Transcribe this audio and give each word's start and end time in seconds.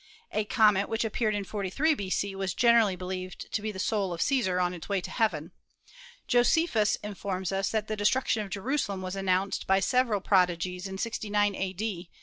A 0.31 0.45
comet 0.45 0.89
which 0.89 1.05
ap 1.05 1.13
peared 1.13 1.35
in 1.35 1.43
43 1.43 1.93
b.c. 1.93 2.33
was 2.33 2.55
generally 2.55 2.95
believed 2.95 3.51
to 3.51 3.61
be 3.61 3.71
the 3.71 3.77
soul 3.77 4.13
of 4.13 4.21
Caesar 4.23 4.59
on 4.59 4.73
its 4.73 4.89
way 4.89 4.99
to 4.99 5.11
heaven. 5.11 5.51
Josephus 6.27 6.95
informs 7.03 7.51
us 7.51 7.69
that 7.69 7.85
the 7.87 7.95
destruction 7.95 8.41
of 8.41 8.49
Jerusalem 8.49 9.03
was 9.03 9.15
announced 9.15 9.67
by 9.67 9.79
several 9.79 10.19
prod 10.19 10.49
igies 10.49 10.87
in 10.89 10.97
69 10.97 11.53
a.d. 11.55 12.09